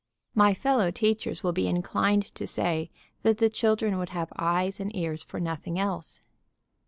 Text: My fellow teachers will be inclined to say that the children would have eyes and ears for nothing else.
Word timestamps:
My 0.33 0.55
fellow 0.55 0.89
teachers 0.89 1.43
will 1.43 1.51
be 1.51 1.67
inclined 1.67 2.33
to 2.33 2.47
say 2.47 2.89
that 3.21 3.37
the 3.37 3.51
children 3.51 3.99
would 3.99 4.09
have 4.09 4.33
eyes 4.35 4.79
and 4.79 4.95
ears 4.95 5.21
for 5.21 5.39
nothing 5.39 5.77
else. 5.77 6.23